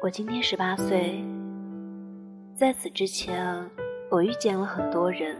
[0.00, 1.24] 我今天十八岁，
[2.54, 3.68] 在此之前，
[4.08, 5.36] 我遇见了很多人，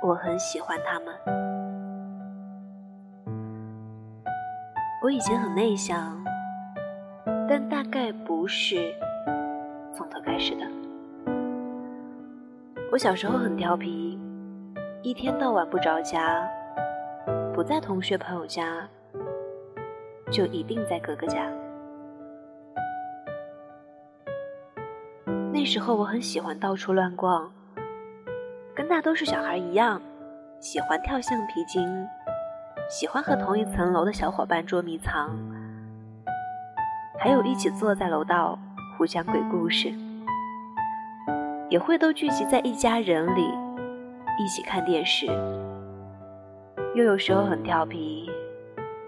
[0.00, 1.12] 我很喜欢他们。
[5.02, 6.16] 我以前很内向，
[7.48, 8.94] 但大概不是
[9.92, 10.64] 从头开始的。
[12.92, 14.16] 我小时候很调皮，
[15.02, 16.48] 一天到晚不着家，
[17.52, 18.88] 不在同学朋友家，
[20.30, 21.50] 就一定在哥哥家。
[25.56, 27.50] 那时候我很喜欢到处乱逛，
[28.74, 30.02] 跟大多数小孩一样，
[30.60, 32.06] 喜欢跳橡皮筋，
[32.90, 35.30] 喜欢和同一层楼的小伙伴捉迷藏，
[37.18, 38.58] 还有一起坐在楼道
[38.98, 39.90] 互讲鬼故事，
[41.70, 43.48] 也会都聚集在一家人里
[44.38, 45.24] 一起看电视。
[46.94, 48.30] 又有时候很调皮，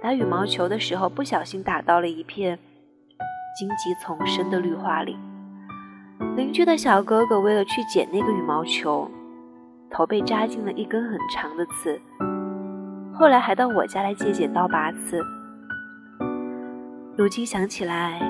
[0.01, 2.59] 打羽毛球的时候不小心打到了一片
[3.55, 5.19] 荆棘丛生的绿化里。
[6.37, 9.11] 邻居的小哥哥为了去捡那个羽毛球，
[9.91, 12.01] 头被扎进了一根很长的刺，
[13.15, 15.25] 后来还到我家来借剪刀拔刺。
[17.17, 18.21] 如今想起来，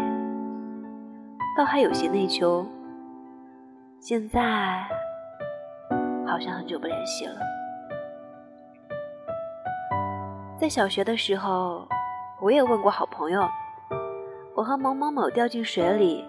[1.57, 2.65] 倒还有些内疚。
[4.01, 4.87] 现在
[6.27, 7.35] 好像很久不联系了。
[10.57, 11.87] 在小学的时候，
[12.41, 13.47] 我也问过好朋友
[14.57, 16.25] ：“我和某某某掉进水里，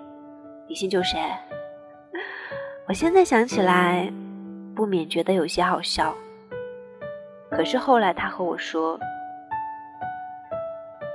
[0.67, 1.19] 你先救谁？”
[2.89, 4.11] 我现在想起来，
[4.75, 6.11] 不免觉得有些好笑。
[7.51, 8.99] 可是后来他和我说：“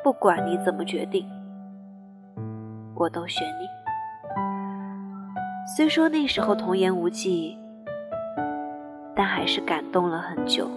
[0.05, 1.29] 不管你怎么决定，
[2.95, 3.67] 我都选你。”
[5.77, 7.59] 虽说那时候童言无忌，
[9.17, 10.71] 但还是感动了很久。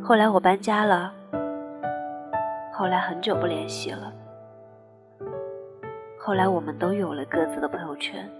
[0.00, 1.12] 后来我搬家了，
[2.72, 4.12] 后来很久不联系了，
[6.16, 8.30] 后来我们都有了各自的朋友圈。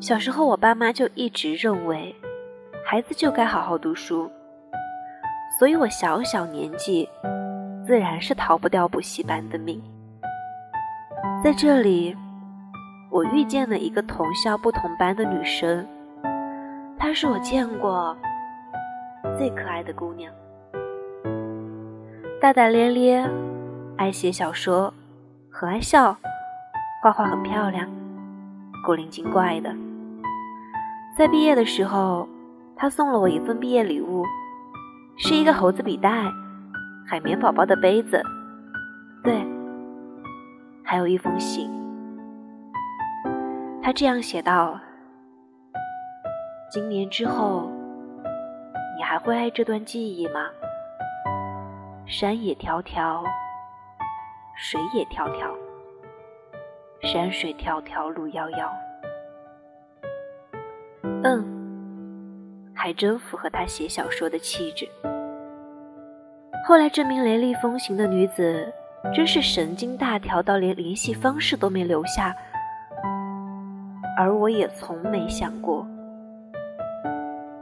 [0.00, 2.14] 小时候，我爸妈就一直认为，
[2.82, 4.30] 孩子就该好好读书，
[5.58, 7.06] 所以我小小年纪，
[7.86, 9.78] 自然是逃不掉补习班的命。
[11.44, 12.16] 在这里，
[13.10, 15.86] 我遇见了一个同校不同班的女生，
[16.98, 18.16] 她是我见过
[19.36, 20.32] 最可爱的姑娘，
[22.40, 23.28] 大大咧咧，
[23.98, 24.94] 爱写小说，
[25.50, 26.16] 很爱笑，
[27.02, 27.86] 画画很漂亮，
[28.82, 29.70] 古灵精怪的。
[31.20, 32.26] 在毕业的时候，
[32.74, 34.24] 他送了我一份毕业礼物，
[35.18, 36.24] 是一个猴子笔袋、
[37.06, 38.22] 海绵宝宝的杯子，
[39.22, 39.46] 对，
[40.82, 41.70] 还有一封信。
[43.82, 44.80] 他这样写道
[46.72, 47.70] ：“今年之后，
[48.96, 50.46] 你还会爱这段记忆吗？
[52.06, 53.22] 山也迢迢，
[54.56, 55.52] 水也迢迢，
[57.02, 58.72] 山水迢迢路遥遥。”
[61.22, 61.44] 嗯，
[62.74, 64.88] 还真符合他写小说的气质。
[66.66, 68.72] 后来，这名雷厉风行的女子
[69.14, 72.34] 真是神经大条到连联系方式都没留下，
[74.16, 75.86] 而我也从没想过，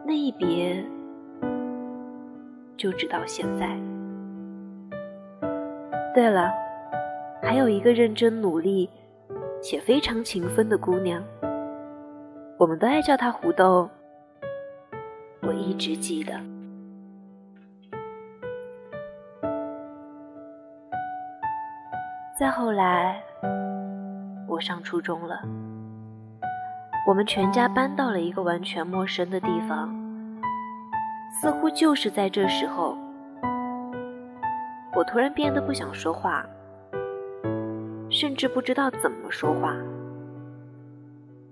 [0.05, 0.85] 那一别
[2.77, 3.69] 就直到现在。
[6.15, 6.53] 对了，
[7.43, 8.91] 还有一个认真努力
[9.63, 11.23] 且非常勤奋的姑娘。
[12.59, 13.89] 我们都爱叫他胡豆，
[15.43, 16.33] 我一直记得。
[22.37, 23.23] 再后来，
[24.49, 25.41] 我上初中了，
[27.07, 29.95] 我们全家搬到了一个完全陌生的地方。
[31.41, 32.99] 似乎就是在这时候，
[34.97, 36.45] 我突然变得不想说话，
[38.11, 39.77] 甚至不知道怎么说话。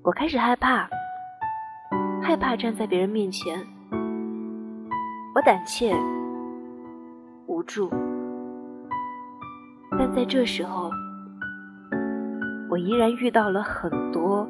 [0.03, 0.89] 我开始害怕，
[2.37, 3.65] 怕站在别人面前。
[5.35, 5.95] 我胆怯、
[7.47, 7.91] 无助，
[9.99, 10.91] 但在这时候，
[12.71, 14.49] 我依然遇到了很多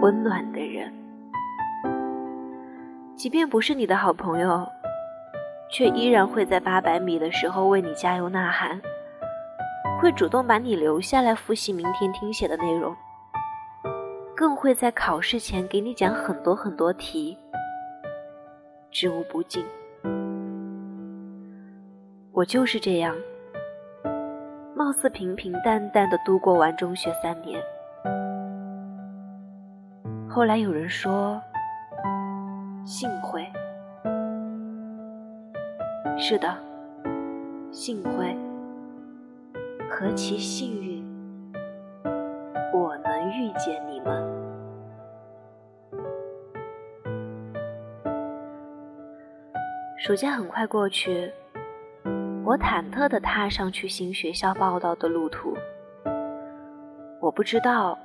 [0.00, 0.92] 温暖的人。
[3.16, 4.66] 即便不是你的好朋友，
[5.70, 8.80] 却依然会在八百米的时候为你加油呐喊，
[10.00, 12.96] 会主动把你留下来复习明天听写的内容。
[14.38, 17.36] 更会在考试前给你讲很多很多题，
[18.88, 19.66] 知无不尽。
[22.30, 23.16] 我就是这样，
[24.76, 27.60] 貌似平平淡淡的度过完中学三年。
[30.30, 31.42] 后来有人说，
[32.84, 33.44] 幸会。
[36.16, 36.56] 是的，
[37.72, 38.38] 幸会，
[39.90, 40.87] 何其幸运，
[49.98, 51.28] 暑假很快过去，
[52.44, 55.56] 我忐忑地踏上去新学校报道的路途。
[57.20, 57.98] 我不知道，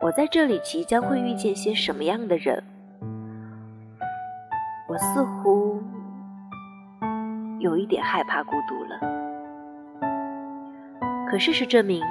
[0.00, 2.62] 我在这里即将会遇见些什么样的人。
[4.88, 5.82] 我似乎
[7.58, 9.00] 有一点害怕孤独了。
[11.28, 12.04] 可事实证明，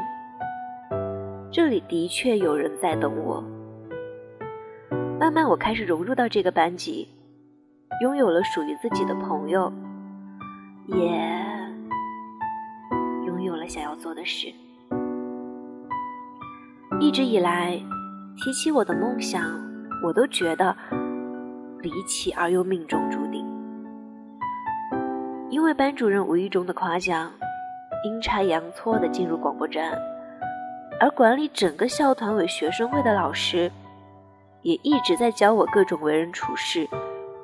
[1.50, 3.41] 这里的确有人在等我。
[5.18, 7.07] 慢慢，我开始融入到这个班级。
[8.01, 9.71] 拥有了属于自己的朋友，
[10.87, 10.97] 也
[13.25, 14.53] 拥有了想要做的事。
[16.99, 17.79] 一直以来，
[18.37, 19.41] 提起我的梦想，
[20.03, 20.75] 我都觉得
[21.79, 23.45] 离奇而又命中注定。
[25.49, 27.31] 因为班主任无意中的夸奖，
[28.03, 29.97] 阴差阳错的进入广播站，
[30.99, 33.71] 而管理整个校团委学生会的老师，
[34.61, 36.87] 也一直在教我各种为人处事。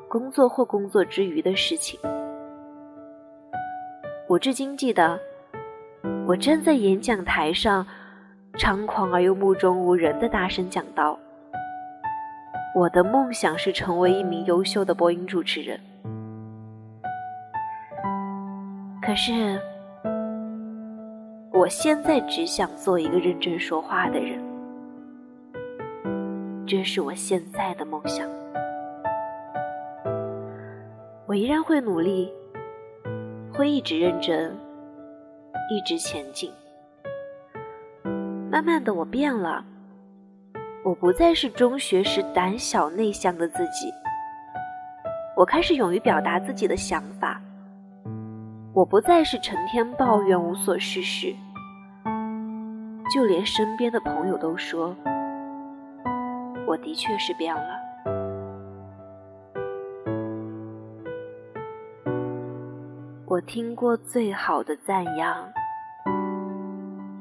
[0.10, 2.00] 工作或工作之余的事情，
[4.28, 5.20] 我至今记得，
[6.26, 7.86] 我站在演讲台上，
[8.56, 11.16] 猖狂而又目中无人的大声讲道
[12.74, 15.80] ：“我的梦想是成为一名优秀的播音主持人。”
[19.00, 19.62] 可是，
[21.54, 24.44] 我现在只想做一个认真说话的人，
[26.66, 28.28] 这是我现在的梦想。
[31.30, 32.34] 我依然会努力，
[33.54, 34.52] 会一直认真，
[35.70, 36.52] 一直前进。
[38.50, 39.64] 慢慢的，我变了，
[40.84, 43.94] 我不再是中学时胆小内向的自己，
[45.38, 47.40] 我开始勇于表达自己的想法。
[48.74, 51.36] 我不再是成天抱怨无所事事，
[53.14, 54.96] 就连身边的朋友都说，
[56.66, 57.89] 我的确是变了。
[63.30, 65.48] 我听过最好的赞扬，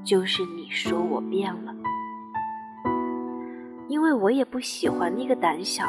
[0.02, 1.74] 就是你说我变了，
[3.88, 5.84] 因为我也不喜欢那个胆小、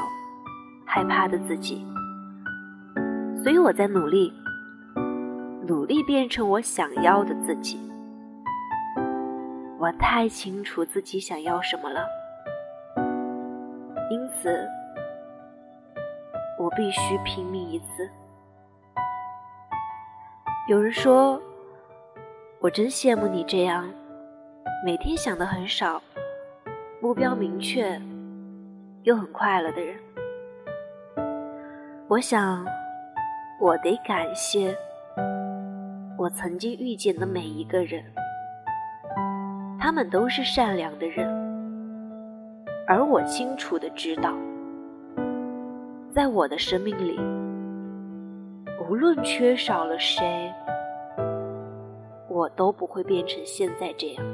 [0.85, 1.87] 害怕的自己，
[3.41, 4.33] 所以我在努力，
[5.65, 7.79] 努力变成我想要的自己。
[9.77, 12.05] 我太清楚自己想要什么了，
[14.11, 14.67] 因此，
[16.59, 18.09] 我必须拼命一次。
[20.69, 21.41] 有人说
[22.61, 23.89] ：“我真羡慕你这样，
[24.85, 25.99] 每天想的很少，
[27.01, 27.99] 目标明确，
[29.01, 29.95] 又很快乐的人。”
[32.07, 32.63] 我想，
[33.59, 34.77] 我得感谢
[36.19, 38.03] 我曾经遇见的每一个人，
[39.79, 41.27] 他们都是善良的人，
[42.87, 44.35] 而我清楚的知道，
[46.11, 47.19] 在我的生命里。
[48.87, 50.51] 无论缺少了谁，
[52.55, 54.25] 都不会变成现在这样。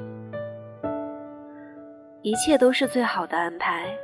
[2.22, 3.96] 一切都是最好的安排，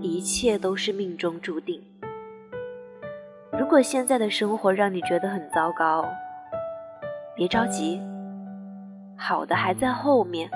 [0.00, 1.82] 一切都是命中注定。
[3.58, 6.04] 如果现在的生活让你觉得很糟糕，
[7.34, 8.00] 别着急，
[9.16, 10.48] 好的还在后面，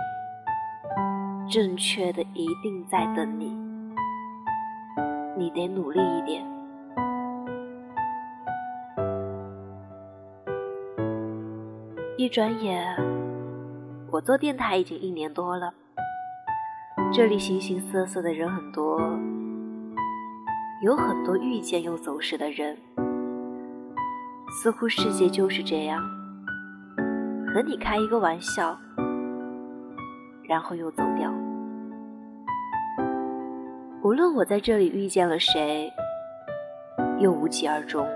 [1.50, 3.56] 正确的一定在等你。
[5.36, 6.57] 你得努力一点。
[12.28, 12.94] 一转眼，
[14.10, 15.72] 我做电台已经一年多了。
[17.10, 19.00] 这里形形色色的人很多，
[20.82, 22.76] 有很多遇见又走失的人。
[24.50, 26.02] 似乎世界就是这样，
[27.46, 28.78] 和你开一个玩笑，
[30.46, 31.32] 然后又走掉。
[34.02, 35.90] 无论我在这里遇见了谁，
[37.20, 38.06] 又无疾而终，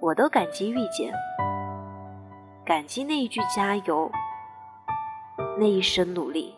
[0.00, 1.10] 我都感激遇见。
[2.68, 4.12] 感激那一句加油，
[5.58, 6.54] 那一声努力。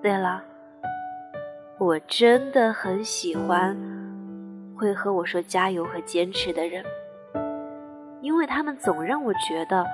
[0.00, 0.42] 对了，
[1.78, 3.76] 我真的很喜欢
[4.74, 6.82] 会和我说加油和坚持的人，
[8.22, 9.86] 因为他们总让我觉得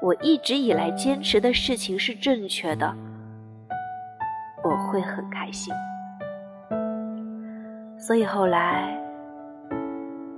[0.00, 2.96] 我一直以来坚持的事情是正确的，
[4.64, 5.74] 我会很开心。
[7.98, 8.98] 所以后来，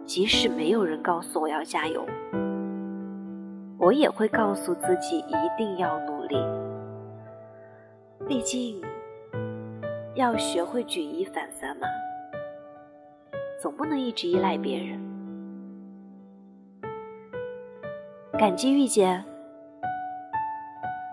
[0.04, 2.04] 即使没有人告诉我要加油。
[3.86, 6.36] 我也会告诉自己一定要努力，
[8.26, 8.82] 毕竟
[10.16, 11.86] 要学会举一反三嘛，
[13.62, 15.00] 总不能一直依赖别人。
[18.36, 19.24] 感激遇见，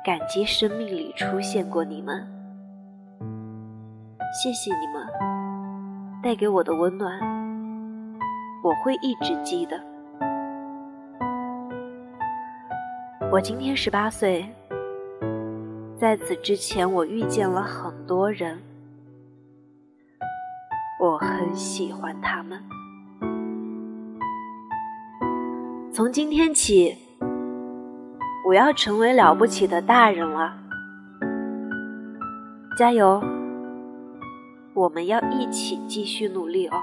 [0.03, 2.27] 感激生命里出现过你们，
[4.41, 5.07] 谢谢你们
[6.23, 7.19] 带给我的温暖，
[8.63, 9.92] 我会一直记得。
[13.33, 14.47] 我今天十八岁，
[15.97, 18.61] 在此之前我遇见了很多人，
[20.99, 22.63] 我很喜欢他们。
[25.91, 26.95] 从今天起。
[28.45, 30.53] 我要成为了不起的大人了，
[32.77, 33.19] 加油！
[34.75, 36.77] 我们要一起继续努力哦。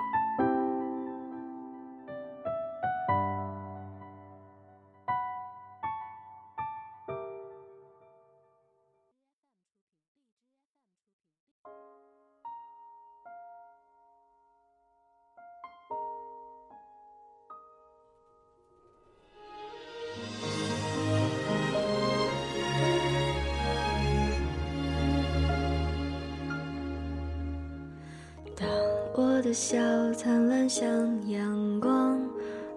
[29.50, 29.76] 的笑
[30.12, 30.88] 灿烂像
[31.28, 32.21] 阳光，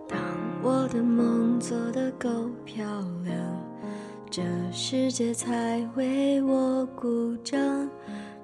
[0.09, 0.17] 当
[0.63, 2.83] 我的梦做得够漂
[3.23, 3.37] 亮，
[4.27, 7.87] 这世界才为我鼓掌。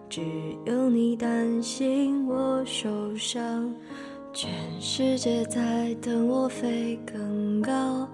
[0.07, 0.21] 只
[0.63, 3.73] 有你担心我受伤，
[4.31, 8.07] 全世界在等我飞更高，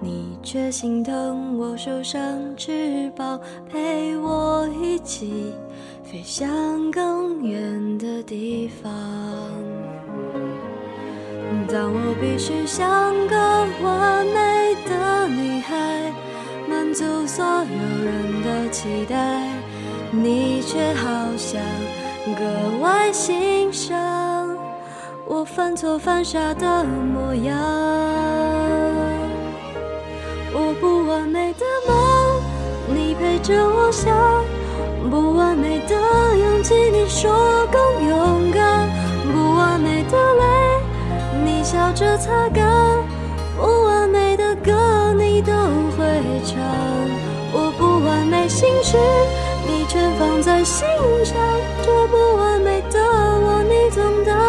[0.00, 2.20] 你却心疼我受伤
[2.56, 3.40] 翅膀，
[3.70, 5.52] 陪我一起。
[6.04, 8.92] 飞向更远的地方。
[11.68, 13.36] 当我必须像个
[13.82, 16.12] 完美的女孩，
[16.68, 19.48] 满足所有人的期待，
[20.10, 21.62] 你却好像
[22.36, 23.96] 格外欣赏
[25.34, 27.56] 我犯错犯傻的模样。
[30.52, 34.12] 我不完美的梦，你陪着我想。
[35.10, 35.94] 不完美的
[36.36, 37.32] 勇气，你说
[37.72, 38.86] 更勇敢；
[39.32, 40.44] 不完美的泪，
[41.42, 43.02] 你笑着擦干；
[43.56, 45.50] 不完美的歌，你都
[45.96, 46.04] 会
[46.44, 46.60] 唱。
[47.54, 48.98] 我不完美心事，
[49.66, 50.86] 你全放在心
[51.24, 51.34] 上。
[51.82, 54.41] 这不完美的我，你总当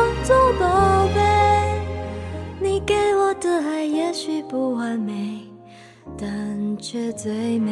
[6.86, 7.72] 却最美。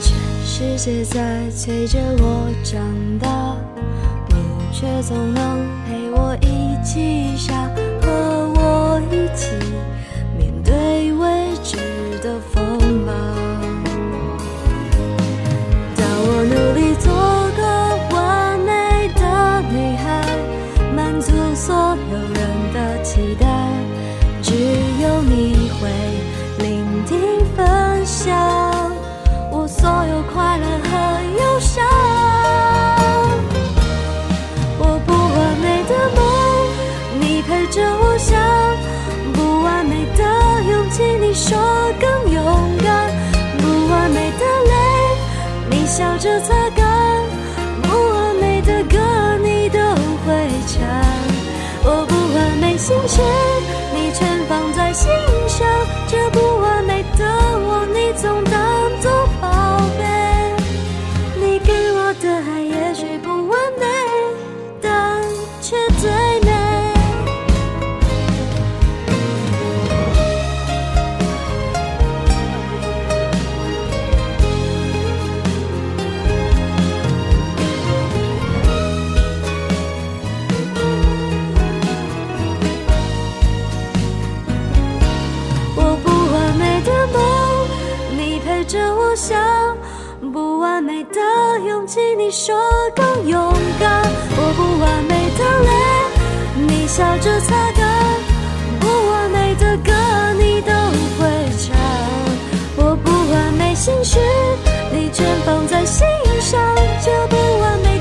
[0.00, 0.16] 全
[0.46, 2.82] 世界在催着我长
[3.18, 3.54] 大，
[4.30, 4.34] 你
[4.72, 5.60] 却总能
[45.92, 46.86] 笑着擦干；
[47.82, 48.96] 不完美的歌，
[49.42, 49.78] 你都
[50.24, 50.80] 会唱。
[51.84, 53.20] 我不完美心事，
[53.92, 55.12] 你全放在心
[55.46, 55.68] 上。
[56.08, 56.40] 这不
[92.32, 92.56] 说
[92.96, 94.02] 更勇敢，
[94.38, 95.70] 我不完美的泪，
[96.66, 97.84] 你笑着擦干；
[98.80, 99.92] 不完美的歌，
[100.38, 100.72] 你都
[101.18, 101.76] 会唱。
[102.74, 104.18] 我不完美心事，
[104.90, 106.06] 你全放在心
[106.40, 106.58] 上。
[107.04, 107.91] 这不完美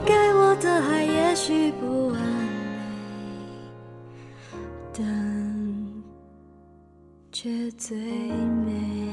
[0.00, 3.42] 你给我的爱也许不完美，
[4.96, 5.02] 但
[7.32, 9.07] 却最美。